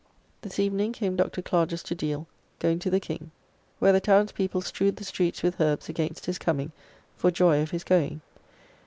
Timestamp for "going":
2.57-2.79, 7.83-8.21